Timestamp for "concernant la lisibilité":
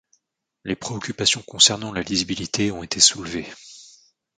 1.43-2.71